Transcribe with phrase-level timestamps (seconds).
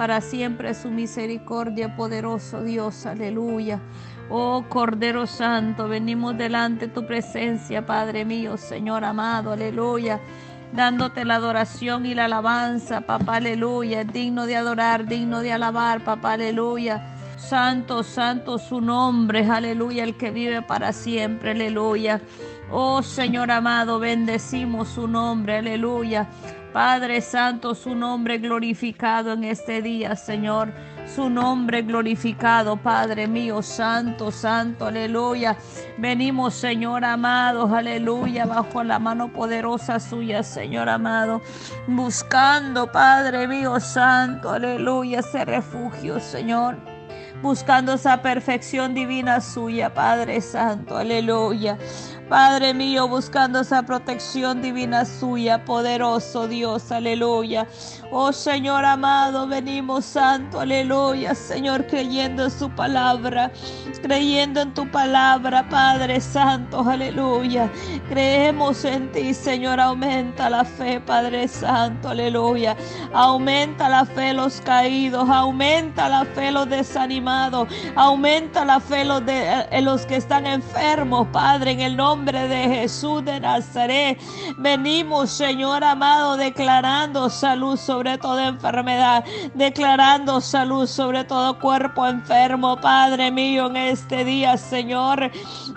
[0.00, 3.80] para siempre su misericordia, poderoso Dios, aleluya.
[4.30, 10.18] Oh Cordero Santo, venimos delante de tu presencia, Padre mío, Señor amado, aleluya
[10.72, 14.04] dándote la adoración y la alabanza, papá, aleluya.
[14.04, 17.16] digno de adorar, digno de alabar, papá, aleluya.
[17.36, 22.22] Santo, santo su nombre, aleluya, el que vive para siempre, aleluya.
[22.70, 26.26] Oh Señor amado, bendecimos su nombre, aleluya.
[26.72, 30.72] Padre Santo, su nombre glorificado en este día, Señor.
[31.14, 35.56] Su nombre glorificado, Padre mío, Santo, Santo, aleluya.
[35.98, 41.42] Venimos, Señor amado, aleluya, bajo la mano poderosa suya, Señor amado.
[41.88, 46.76] Buscando, Padre mío, Santo, aleluya, ese refugio, Señor
[47.42, 51.78] buscando esa perfección divina suya, Padre Santo, aleluya.
[52.30, 57.66] Padre mío, buscando esa protección divina suya, poderoso Dios, aleluya.
[58.12, 63.50] Oh Señor amado, venimos santo, aleluya, Señor, creyendo en su palabra,
[64.00, 67.68] creyendo en tu palabra, Padre Santo, aleluya.
[68.08, 72.76] Creemos en ti, Señor, aumenta la fe, Padre Santo, aleluya.
[73.12, 79.66] Aumenta la fe los caídos, aumenta la fe los desanimados, aumenta la fe los, de,
[79.82, 84.20] los que están enfermos, Padre, en el nombre de Jesús de Nazaret.
[84.58, 93.30] Venimos, Señor amado, declarando salud sobre toda enfermedad, declarando salud sobre todo cuerpo enfermo, Padre
[93.30, 95.30] mío, en este día, Señor.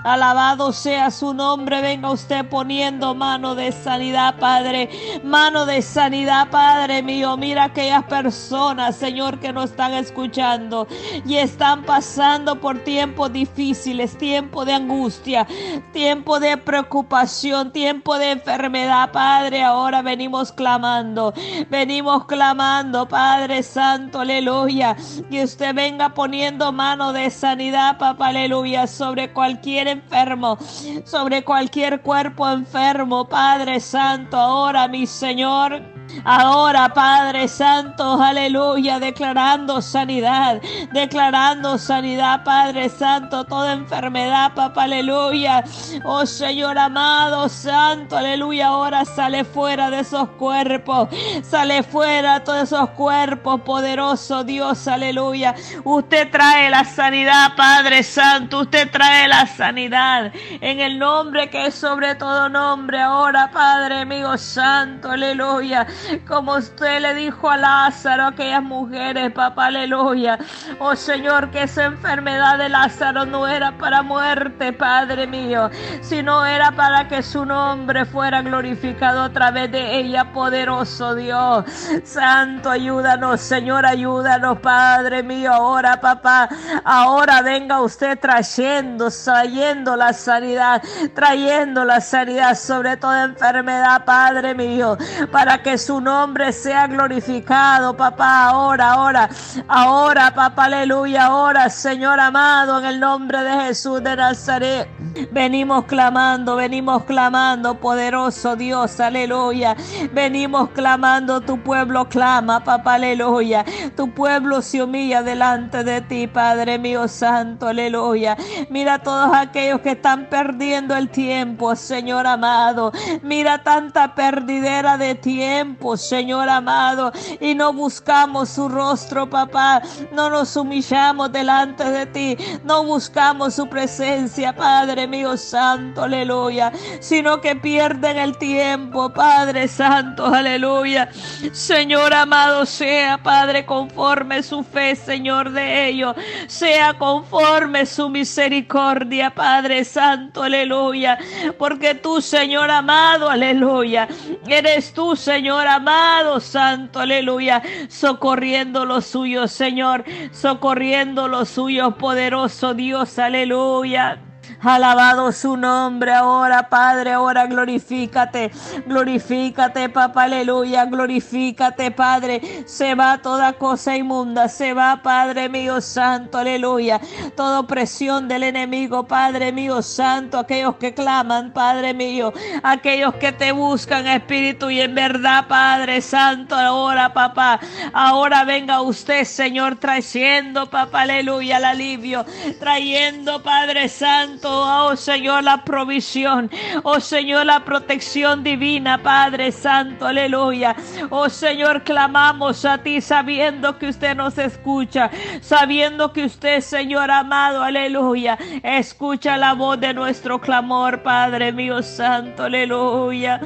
[0.04, 1.82] Alabado sea su nombre.
[1.82, 4.90] Venga usted poniendo mano de sanidad, Padre.
[5.24, 7.38] Mano de sanidad, Padre mío.
[7.38, 10.88] Mira aquellas personas, Señor, que nos están escuchando
[11.26, 15.48] y están pasando por tiempos difíciles, tiempo de angustia,
[15.94, 21.34] tiempo de preocupación, tiempo de enfermedad, Padre, ahora venimos clamando,
[21.70, 24.96] venimos clamando, Padre Santo, aleluya,
[25.30, 30.58] que usted venga poniendo mano de sanidad, papá, aleluya, sobre cualquier enfermo,
[31.06, 35.93] sobre cualquier cuerpo enfermo, Padre Santo, ahora mi Señor.
[36.24, 45.64] Ahora, Padre Santo, aleluya, declarando sanidad, declarando sanidad, Padre Santo, toda enfermedad, papá, aleluya.
[46.06, 51.10] Oh Señor amado, Santo, aleluya, ahora sale fuera de esos cuerpos,
[51.44, 55.56] sale fuera todos esos cuerpos, poderoso Dios, aleluya.
[55.84, 60.32] Usted trae la sanidad, Padre Santo, usted trae la sanidad
[60.62, 65.86] en el nombre que es sobre todo nombre, ahora, Padre mío, Santo, aleluya
[66.28, 70.38] como usted le dijo a Lázaro, a aquellas mujeres, papá, aleluya.
[70.80, 75.70] Oh Señor, que esa enfermedad de Lázaro no era para muerte, Padre mío,
[76.02, 81.66] sino era para que su nombre fuera glorificado a través de ella, poderoso Dios.
[82.04, 86.50] Santo, ayúdanos, Señor, ayúdanos, Padre mío, ahora, papá,
[86.84, 90.82] ahora venga usted trayendo, trayendo la sanidad,
[91.14, 94.98] trayendo la sanidad sobre toda enfermedad, Padre mío,
[95.32, 99.30] para que su nombre sea glorificado, papá, ahora, ahora,
[99.68, 104.88] ahora, papá, aleluya, ahora, Señor amado, en el nombre de Jesús de Nazaret.
[105.32, 109.76] Venimos clamando, venimos clamando, poderoso Dios, aleluya.
[110.12, 113.66] Venimos clamando, tu pueblo clama, papá, aleluya.
[113.96, 118.38] Tu pueblo se humilla delante de ti, Padre mío santo, aleluya.
[118.70, 122.92] Mira a todos aquellos que están perdiendo el tiempo, Señor amado.
[123.22, 129.82] Mira tanta perdidera de tiempo, Señor amado, y no buscamos su rostro, papá.
[130.12, 137.42] No nos humillamos delante de ti, no buscamos su presencia, Padre mío santo, aleluya, sino
[137.42, 141.10] que pierden el tiempo, Padre santo, aleluya.
[141.52, 146.16] Señor amado, sea, Padre, conforme su fe, Señor, de ellos,
[146.48, 151.18] sea conforme su misericordia, Padre santo, aleluya,
[151.58, 154.08] porque tú, Señor amado, aleluya,
[154.48, 163.20] eres tú, Señor amado Santo, aleluya, socorriendo los suyos, Señor, socorriendo los suyos, poderoso Dios,
[163.20, 164.33] aleluya.
[164.64, 168.50] Alabado su nombre ahora, Padre, ahora glorifícate,
[168.86, 172.64] glorifícate, papá, aleluya, glorifícate, Padre.
[172.66, 177.02] Se va toda cosa inmunda, se va, Padre mío santo, aleluya.
[177.36, 182.32] Toda opresión del enemigo, Padre mío santo, aquellos que claman, Padre mío,
[182.64, 187.60] aquellos que te buscan, Espíritu, y en verdad, Padre santo, ahora, papá,
[187.92, 192.26] ahora venga usted, Señor, trayendo, papá, aleluya, el alivio,
[192.62, 196.50] trayendo, Padre santo, oh Señor, la provisión,
[196.84, 200.76] oh Señor, la protección divina, Padre Santo, aleluya.
[201.10, 205.10] Oh Señor, clamamos a ti sabiendo que usted nos escucha,
[205.42, 212.44] sabiendo que usted, Señor amado, aleluya, escucha la voz de nuestro clamor, Padre mío santo,
[212.44, 213.42] aleluya.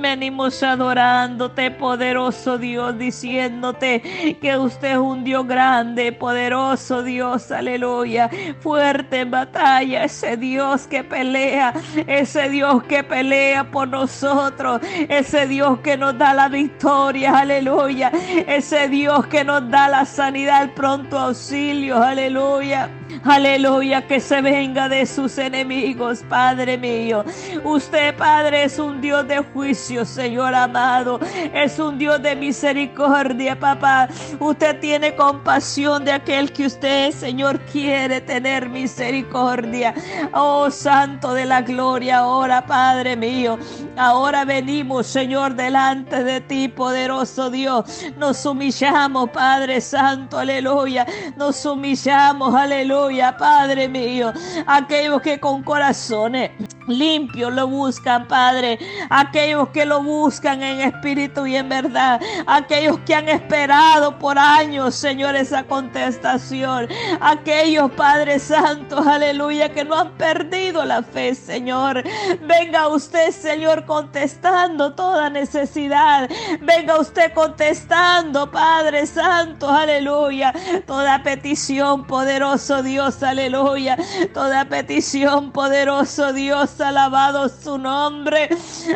[0.00, 8.30] Venimos adorándote, poderoso Dios, diciéndote que usted es un Dios grande, poderoso Dios, aleluya,
[8.60, 10.43] fuerte en batalla, ese Dios
[10.88, 11.72] que pelea,
[12.06, 18.12] ese Dios que pelea por nosotros, ese Dios que nos da la victoria, aleluya,
[18.46, 22.90] ese Dios que nos da la sanidad, el pronto auxilio, aleluya.
[23.24, 27.24] Aleluya, que se venga de sus enemigos, Padre mío.
[27.64, 31.18] Usted, Padre, es un Dios de juicio, Señor amado.
[31.54, 34.08] Es un Dios de misericordia, papá.
[34.38, 39.94] Usted tiene compasión de aquel que usted, Señor, quiere tener misericordia.
[40.34, 43.58] Oh, Santo de la gloria, ahora, Padre mío.
[43.96, 48.04] Ahora venimos, Señor, delante de ti, poderoso Dios.
[48.18, 51.06] Nos humillamos, Padre Santo, aleluya.
[51.38, 54.32] Nos humillamos, aleluya Padre mío.
[54.66, 56.50] Aquellos que con corazones
[56.86, 58.78] limpios lo buscan, Padre.
[59.10, 62.20] Aquellos que lo buscan en espíritu y en verdad.
[62.46, 66.88] Aquellos que han esperado por años, Señor, esa contestación.
[67.20, 72.02] Aquellos, Padre Santo, aleluya, que no han perdido la fe, Señor.
[72.42, 76.28] Venga usted, Señor, contestando toda necesidad.
[76.60, 80.52] Venga usted contestando, Padre Santo, aleluya.
[80.86, 83.96] Toda petición, poderoso Dios, aleluya.
[84.32, 88.48] Toda petición, poderoso Dios, alabado su nombre.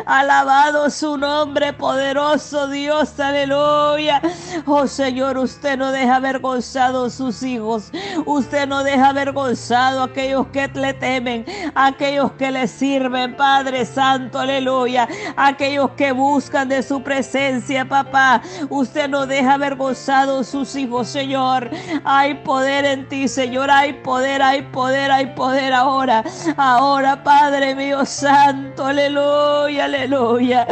[0.05, 4.21] Alabado su nombre, poderoso Dios, aleluya.
[4.65, 7.91] Oh Señor, usted no deja avergonzado a sus hijos.
[8.25, 11.45] Usted no deja avergonzado a aquellos que le temen,
[11.75, 15.07] aquellos que le sirven, Padre Santo, aleluya.
[15.35, 18.41] Aquellos que buscan de su presencia, papá.
[18.69, 21.69] Usted no deja avergonzado a sus hijos, Señor.
[22.03, 23.69] Hay poder en ti, Señor.
[23.71, 26.23] Hay poder, hay poder, hay poder ahora.
[26.57, 30.67] Ahora, Padre mío santo, aleluya, aleluya.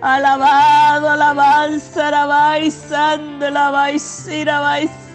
[0.00, 5.09] Alabado, alabanza, alabanza, alabanza,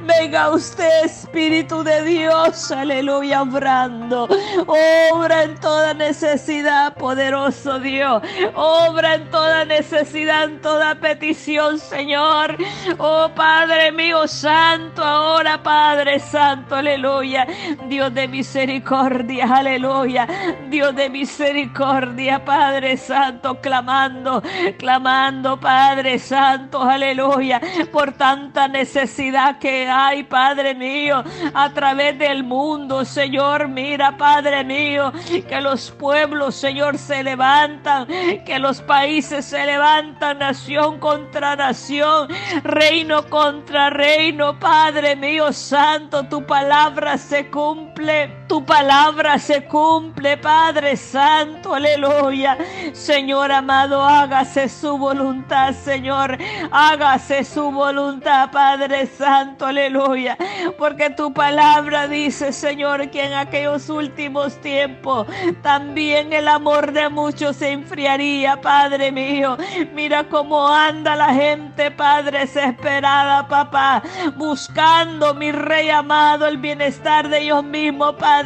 [0.00, 4.28] Venga usted, Espíritu de Dios, aleluya, obrando.
[4.66, 8.22] Obra en toda necesidad, poderoso Dios.
[8.54, 12.56] Obra en toda necesidad, en toda petición, Señor.
[12.98, 17.46] Oh Padre mío santo, ahora Padre santo, aleluya.
[17.88, 20.26] Dios de misericordia, aleluya.
[20.68, 24.42] Dios de misericordia, Padre santo, clamando,
[24.78, 27.60] clamando, Padre santo, aleluya.
[27.92, 31.22] Por tanta necesidad necesidad que hay, Padre mío,
[31.52, 33.68] a través del mundo, Señor.
[33.68, 35.12] Mira, Padre mío,
[35.46, 38.06] que los pueblos, Señor, se levantan,
[38.46, 42.28] que los países se levantan, nación contra nación,
[42.64, 50.96] reino contra reino, Padre mío, santo, tu palabra se cumple, tu palabra se cumple, Padre
[50.96, 52.58] santo, aleluya.
[52.92, 56.36] Señor amado, hágase su voluntad, Señor,
[56.72, 59.06] hágase su voluntad, Padre.
[59.06, 60.36] Santo, aleluya.
[60.78, 65.28] Porque tu palabra dice, Señor, que en aquellos últimos tiempos
[65.62, 69.56] también el amor de muchos se enfriaría, Padre mío.
[69.94, 74.02] Mira cómo anda la gente, Padre, desesperada, papá,
[74.34, 78.39] buscando, mi Rey amado, el bienestar de ellos mismos, Padre,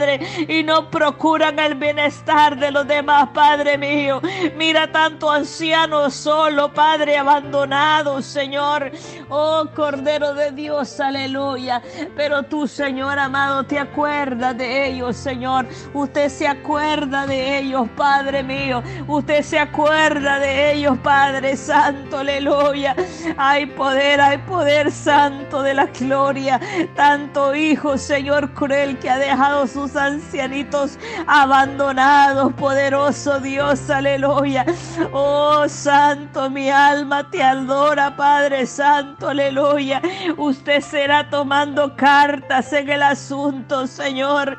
[0.48, 4.20] y no procuran el bienestar de los demás, Padre mío.
[4.56, 8.90] Mira tanto anciano solo, Padre, abandonado, Señor.
[9.28, 11.82] Oh, Cordero de Dios, aleluya.
[12.16, 15.66] Pero tú, Señor amado, te acuerdas de ellos, Señor.
[15.92, 18.82] Usted se acuerda de ellos, Padre mío.
[19.06, 22.96] Usted se acuerda de ellos, Padre Santo, aleluya.
[23.36, 26.60] Hay poder, hay poder santo de la gloria.
[26.94, 34.64] Tanto hijo, Señor cruel, que ha dejado ancianitos abandonados, poderoso Dios, aleluya.
[35.12, 40.00] Oh, Santo, mi alma te adora, Padre Santo, aleluya.
[40.36, 44.56] Usted será tomando cartas en el asunto, Señor.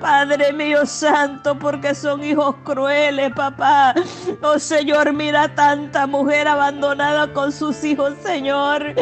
[0.00, 3.94] Padre mío santo, porque son hijos crueles, papá.
[4.42, 8.94] Oh Señor, mira tanta mujer abandonada con sus hijos, Señor.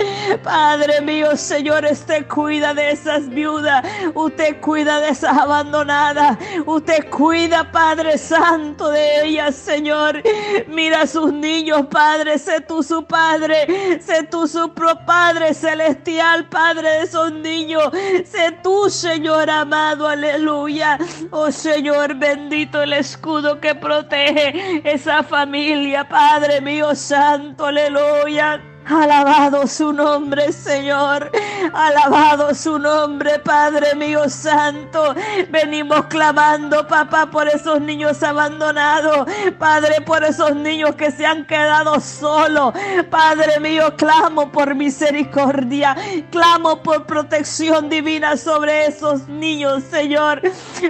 [0.43, 3.85] Padre mío, Señor, usted cuida de esas viudas.
[4.15, 6.39] Usted cuida de esas abandonadas abandonadas.
[6.65, 10.23] Usted cuida, Padre Santo, de ellas, Señor.
[10.69, 12.39] Mira a sus niños, Padre.
[12.39, 14.01] Sé tú su Padre.
[14.01, 14.73] Sé tú su
[15.07, 17.91] Padre celestial, Padre de esos niños.
[18.25, 20.09] Sé tú, Señor amado.
[20.09, 20.99] Aleluya.
[21.31, 27.67] Oh Señor, bendito el escudo que protege esa familia, Padre mío santo.
[27.67, 28.76] Aleluya.
[28.89, 31.33] Alabado su nombre, Señor.
[31.73, 35.13] Alabado su nombre, Padre mío santo.
[35.51, 39.27] Venimos clamando, papá, por esos niños abandonados.
[39.59, 42.75] Padre, por esos niños que se han quedado solos.
[43.11, 45.97] Padre mío, clamo por misericordia.
[46.31, 50.41] Clamo por protección divina sobre esos niños, Señor.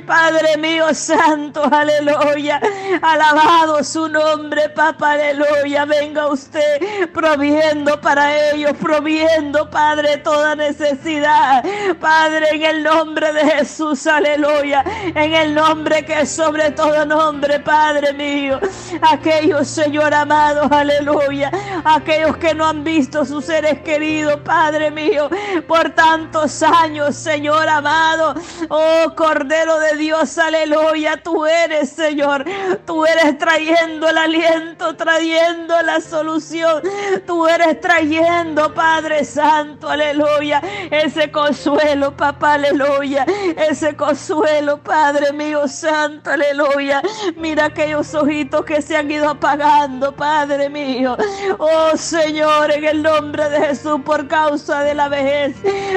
[0.06, 2.60] Padre mío santo, aleluya.
[3.00, 5.86] Alabado su nombre, papá, aleluya.
[5.86, 11.64] Venga usted proviendo para ellos, proviendo, Padre, toda necesidad.
[12.00, 14.84] Padre, en el nombre de Jesús, aleluya.
[15.14, 18.58] En el nombre que es sobre todo nombre, Padre mío.
[19.00, 21.50] Aquellos, Señor amado, aleluya.
[21.84, 25.28] Aquellos que no han visto sus seres queridos, Padre mío,
[25.66, 28.34] por tantos años, Señor amado.
[28.68, 31.22] Oh, Cordero de Dios, aleluya.
[31.22, 32.44] Tú eres, Señor.
[32.84, 36.82] Tú eres trayendo el aliento, trayendo la solución.
[37.26, 43.24] Tú eres trayendo, Padre Santo, aleluya, ese consuelo, papá, aleluya,
[43.56, 47.02] ese consuelo, Padre mío Santo, aleluya.
[47.36, 51.16] Mira aquellos ojitos que se han ido apagando, Padre mío.
[51.58, 55.56] Oh Señor, en el nombre de Jesús, por causa de la vejez,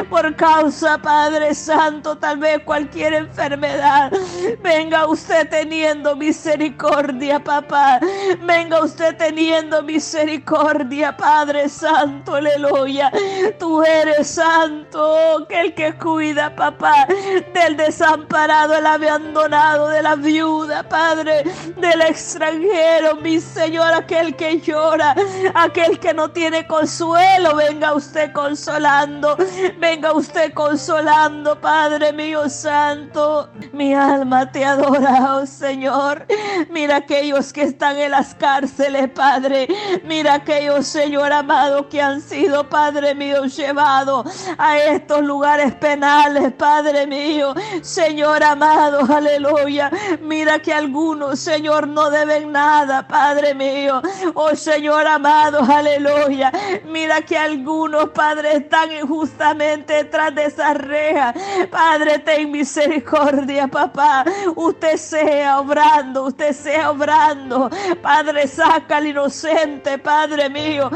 [0.09, 4.11] por causa, Padre Santo, tal vez cualquier enfermedad.
[4.61, 7.99] Venga usted teniendo misericordia, papá.
[8.41, 13.11] Venga usted teniendo misericordia, Padre santo, aleluya.
[13.59, 17.07] Tú eres santo, que el que cuida, papá,
[17.53, 21.43] del desamparado, el abandonado, de la viuda, Padre,
[21.77, 25.15] del extranjero, mi Señor, aquel que llora,
[25.53, 29.37] aquel que no tiene consuelo, venga usted consolando,
[29.77, 33.49] venga usted consolando, Padre mío santo.
[33.73, 36.25] Mi alma te adora, oh Señor.
[36.69, 39.67] Mira aquellos que están en las cárceles, Padre.
[40.03, 41.58] Mira aquellos, Señor amado
[41.89, 44.25] que han sido, Padre mío, llevados
[44.57, 47.53] a estos lugares penales, Padre mío.
[47.81, 49.91] Señor amado, aleluya.
[50.21, 54.01] Mira que algunos, Señor, no deben nada, Padre mío.
[54.33, 56.51] Oh Señor amado, aleluya.
[56.85, 61.33] Mira que algunos, Padre, están injustamente detrás de esa reja.
[61.69, 64.23] Padre, ten misericordia, papá.
[64.55, 67.69] Usted sea obrando, usted sea obrando.
[68.01, 70.89] Padre, saca al inocente, Padre mío.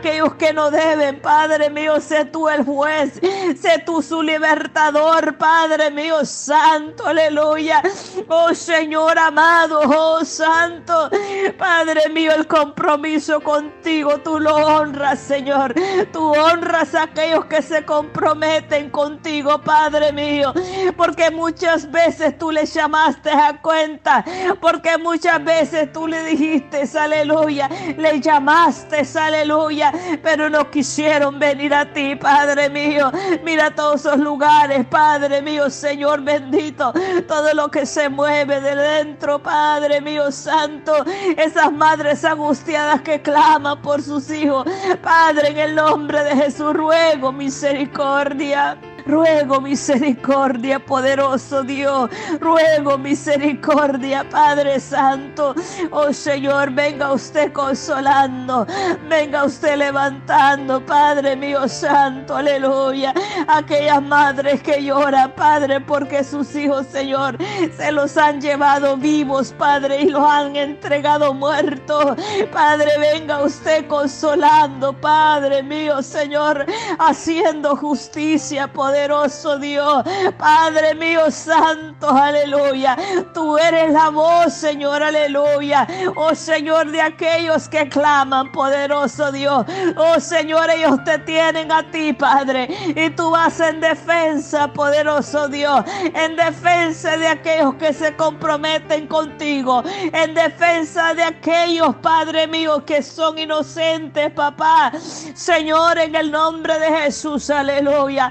[0.00, 3.20] Aquellos que no deben, Padre mío, sé tú el juez,
[3.60, 7.82] sé tú su libertador, Padre mío, santo, aleluya.
[8.28, 11.10] Oh Señor amado, oh santo,
[11.58, 15.74] Padre mío, el compromiso contigo, tú lo honras, Señor.
[16.14, 20.54] Tú honras a aquellos que se comprometen contigo, Padre mío,
[20.96, 24.24] porque muchas veces tú le llamaste a cuenta,
[24.62, 29.89] porque muchas veces tú le dijiste, aleluya, le llamaste, aleluya,
[30.22, 33.10] pero no quisieron venir a ti, Padre mío.
[33.44, 36.92] Mira todos esos lugares, Padre mío, Señor bendito,
[37.26, 41.04] todo lo que se mueve de dentro, Padre mío santo,
[41.36, 44.66] esas madres angustiadas que claman por sus hijos,
[45.02, 48.78] Padre, en el nombre de Jesús ruego misericordia.
[49.10, 52.08] Ruego misericordia, poderoso Dios.
[52.38, 55.54] Ruego misericordia, Padre Santo.
[55.90, 58.66] Oh Señor, venga usted consolando.
[59.08, 62.36] Venga usted levantando, Padre mío Santo.
[62.36, 63.12] Aleluya.
[63.48, 67.36] Aquellas madres que lloran, Padre, porque sus hijos, Señor,
[67.76, 72.14] se los han llevado vivos, Padre, y los han entregado muertos.
[72.52, 76.64] Padre, venga usted consolando, Padre mío, Señor,
[77.00, 80.04] haciendo justicia, poderoso Dios.
[80.36, 82.96] Padre mío santo, aleluya.
[83.32, 85.86] Tú eres la voz, Señor, aleluya.
[86.16, 89.64] Oh Señor, de aquellos que claman, poderoso Dios.
[89.96, 92.68] Oh Señor, ellos te tienen a ti, Padre.
[92.94, 95.82] Y tú vas en defensa, poderoso Dios.
[96.14, 99.82] En defensa de aquellos que se comprometen contigo.
[100.12, 104.92] En defensa de aquellos, Padre mío, que son inocentes, papá.
[105.34, 108.30] Señor, en el nombre de Jesús, aleluya.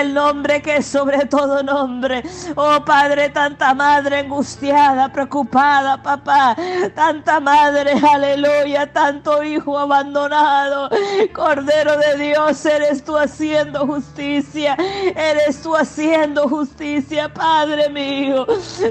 [0.00, 2.22] El nombre que es sobre todo nombre.
[2.56, 6.56] Oh Padre, tanta madre angustiada, preocupada, papá,
[6.94, 10.88] tanta madre, aleluya, tanto hijo abandonado.
[11.32, 14.76] Cordero de Dios, eres tú haciendo justicia,
[15.14, 18.46] eres tú haciendo justicia, Padre mío.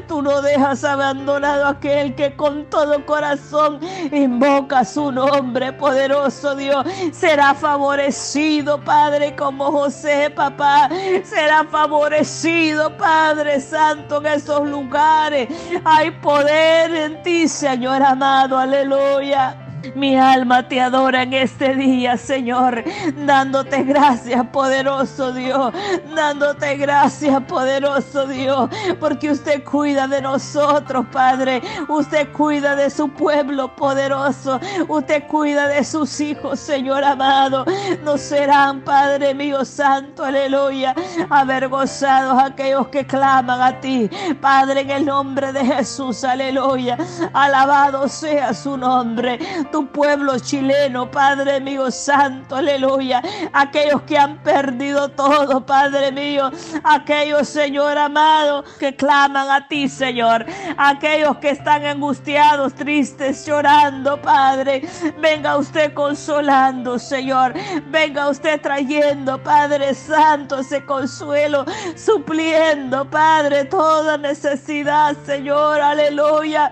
[0.07, 3.79] Tú no dejas abandonado a aquel que con todo corazón
[4.11, 6.85] invoca su nombre, poderoso Dios.
[7.11, 10.89] Será favorecido, Padre, como José, papá.
[11.23, 15.47] Será favorecido, Padre Santo, en esos lugares.
[15.85, 18.57] Hay poder en ti, Señor amado.
[18.57, 19.60] Aleluya.
[19.95, 22.83] Mi alma te adora en este día, Señor,
[23.25, 25.73] dándote gracias, poderoso Dios,
[26.15, 28.69] dándote gracias, poderoso Dios,
[28.99, 35.83] porque usted cuida de nosotros, Padre, usted cuida de su pueblo poderoso, usted cuida de
[35.83, 37.65] sus hijos, Señor amado,
[38.03, 40.93] no serán, Padre mío santo, aleluya,
[41.29, 44.09] avergonzados aquellos que claman a ti,
[44.39, 46.97] Padre, en el nombre de Jesús, aleluya,
[47.33, 49.39] alabado sea su nombre
[49.71, 53.21] tu pueblo chileno, Padre mío santo, aleluya.
[53.53, 56.51] Aquellos que han perdido todo, Padre mío.
[56.83, 60.45] Aquellos, Señor amado, que claman a ti, Señor.
[60.77, 64.81] Aquellos que están angustiados, tristes, llorando, Padre.
[65.19, 67.53] Venga usted consolando, Señor.
[67.87, 76.69] Venga usted trayendo, Padre Santo, ese consuelo, supliendo, Padre, toda necesidad, Señor, aleluya.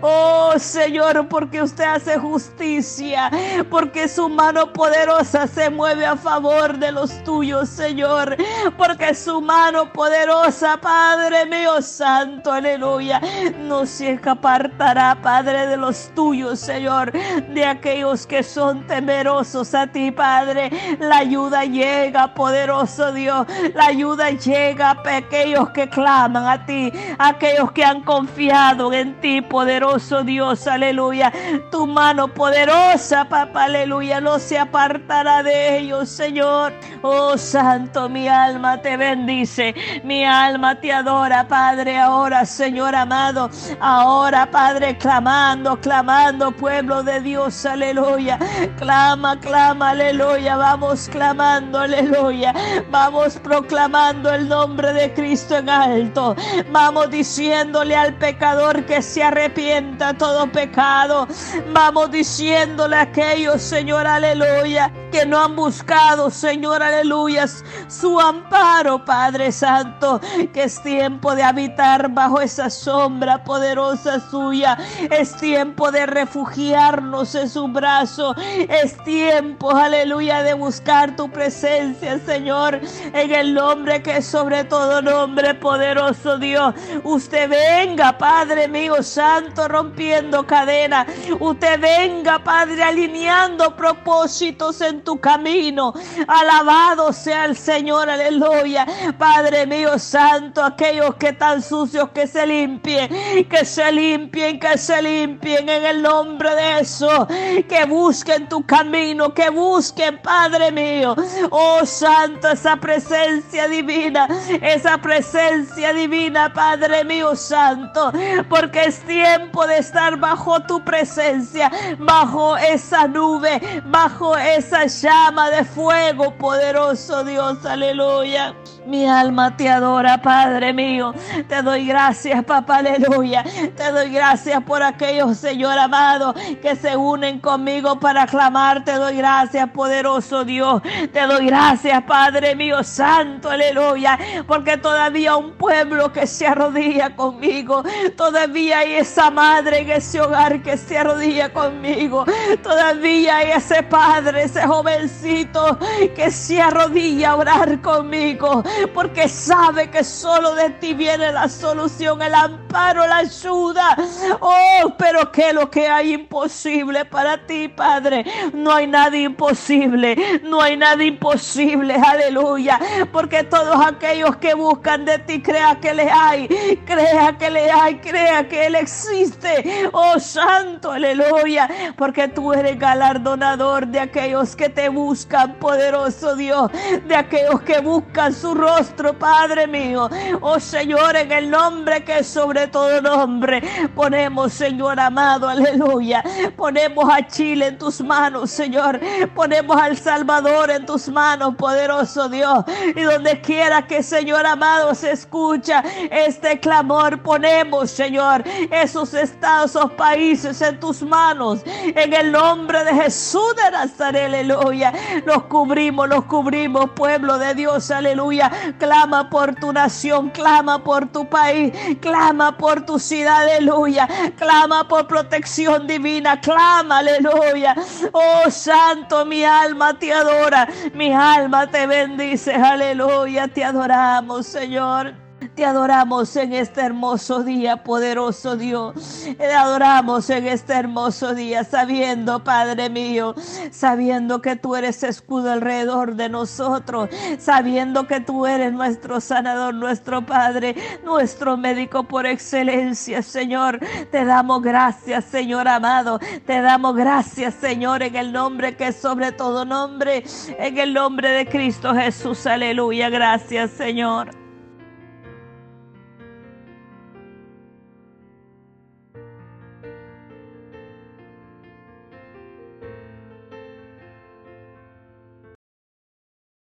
[0.00, 3.30] Oh, Señor, porque usted hace justicia justicia,
[3.68, 8.36] porque su mano poderosa se mueve a favor de los tuyos, Señor,
[8.78, 13.20] porque su mano poderosa, Padre mío santo, aleluya,
[13.58, 20.10] no se apartará, Padre, de los tuyos, Señor, de aquellos que son temerosos a ti,
[20.10, 20.70] Padre.
[20.98, 27.72] La ayuda llega, poderoso Dios, la ayuda llega a aquellos que claman a ti, aquellos
[27.72, 31.32] que han confiado en ti, poderoso Dios, aleluya.
[31.70, 36.72] Tu mano poderosa, papá, aleluya, no se apartará de ellos, Señor.
[37.02, 44.50] Oh Santo, mi alma te bendice, mi alma te adora, Padre, ahora, Señor amado, ahora,
[44.50, 48.38] Padre, clamando, clamando, pueblo de Dios, aleluya.
[48.78, 52.54] Clama, clama, aleluya, vamos clamando, aleluya.
[52.90, 56.36] Vamos proclamando el nombre de Cristo en alto.
[56.70, 61.26] Vamos diciéndole al pecador que se arrepienta todo pecado.
[61.72, 67.46] Vamos diciéndole a aquellos, Señor, aleluya, que no han buscado, Señor, aleluya,
[67.88, 70.20] su amparo, Padre Santo,
[70.52, 74.76] que es tiempo de habitar bajo esa sombra poderosa suya.
[75.10, 78.34] Es tiempo de refugiarnos en su brazo.
[78.68, 82.82] Es tiempo, aleluya, de buscar tu presencia, Señor,
[83.14, 86.74] en el nombre que es sobre todo nombre poderoso Dios.
[87.02, 91.06] Usted venga, Padre mío santo, rompiendo cadenas.
[91.40, 95.94] Usted venga venga, Padre, alineando propósitos en tu camino.
[96.26, 98.86] Alabado sea el Señor, aleluya.
[99.18, 103.08] Padre mío santo, aquellos que están sucios, que se limpien,
[103.48, 107.26] que se limpien, que se limpien en el nombre de eso.
[107.68, 111.14] Que busquen tu camino, que busquen, Padre mío.
[111.50, 114.26] Oh Santo, esa presencia divina,
[114.60, 118.12] esa presencia divina, Padre mío santo,
[118.48, 121.70] porque es tiempo de estar bajo tu presencia,
[122.00, 128.54] bajo esa nube, bajo esa llama de fuego poderoso Dios, aleluya.
[128.86, 131.12] Mi alma te adora, Padre mío.
[131.48, 133.44] Te doy gracias, papá, aleluya.
[133.76, 138.84] Te doy gracias por aquellos, Señor amado, que se unen conmigo para clamar.
[138.84, 140.82] Te doy gracias, poderoso Dios.
[141.12, 144.18] Te doy gracias, Padre mío, santo, aleluya.
[144.46, 147.84] Porque todavía un pueblo que se arrodilla conmigo.
[148.16, 152.24] Todavía hay esa madre en ese hogar que se arrodilla conmigo.
[152.62, 155.78] Todavía hay ese padre, ese jovencito
[156.16, 162.22] que se arrodilla a orar conmigo porque sabe que solo de ti viene la solución,
[162.22, 163.96] el amparo, la ayuda.
[164.40, 168.24] Oh, pero que lo que hay imposible para ti, Padre.
[168.52, 172.78] No hay nada imposible, no hay nada imposible, aleluya.
[173.12, 176.48] Porque todos aquellos que buscan de ti, crea que le hay,
[176.86, 179.88] crea que le hay, crea que Él existe.
[179.92, 181.68] Oh, santo, aleluya.
[181.96, 186.70] Porque tú eres galardonador de aquellos que te buscan, poderoso Dios,
[187.06, 190.08] de aquellos que buscan su rostro, Padre mío.
[190.40, 193.62] Oh Señor, en el nombre que es sobre todo nombre,
[193.94, 196.22] ponemos, Señor amado, aleluya.
[196.56, 199.00] Ponemos a Chile en tus manos, Señor.
[199.34, 202.64] Ponemos al Salvador en tus manos, poderoso Dios.
[202.94, 209.92] Y donde quiera que, Señor amado, se escucha este clamor, ponemos, Señor, esos estados, esos
[209.92, 211.60] países en tus manos.
[211.66, 214.92] En el nombre de Jesús de Nazaret, aleluya.
[215.24, 218.49] Los cubrimos, los cubrimos, pueblo de Dios, aleluya.
[218.78, 224.08] Clama por tu nación, clama por tu país, clama por tu ciudad, aleluya.
[224.36, 227.74] Clama por protección divina, clama, aleluya.
[228.12, 233.48] Oh Santo, mi alma te adora, mi alma te bendice, aleluya.
[233.48, 235.29] Te adoramos, Señor.
[235.60, 239.26] Te adoramos en este hermoso día, poderoso Dios.
[239.36, 243.34] Te adoramos en este hermoso día, sabiendo, Padre mío,
[243.70, 250.24] sabiendo que tú eres escudo alrededor de nosotros, sabiendo que tú eres nuestro sanador, nuestro
[250.24, 253.80] Padre, nuestro médico por excelencia, Señor.
[254.10, 256.20] Te damos gracias, Señor amado.
[256.46, 260.24] Te damos gracias, Señor, en el nombre que es sobre todo nombre,
[260.58, 262.46] en el nombre de Cristo Jesús.
[262.46, 263.10] Aleluya.
[263.10, 264.39] Gracias, Señor.